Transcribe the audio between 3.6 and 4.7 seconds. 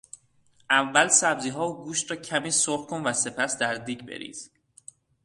دیگ بریز.